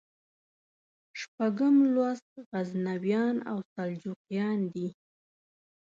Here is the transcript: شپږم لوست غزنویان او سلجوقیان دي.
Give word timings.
شپږم 1.19 1.75
لوست 1.93 2.31
غزنویان 2.51 3.35
او 3.51 3.57
سلجوقیان 3.73 4.59
دي. 4.73 4.87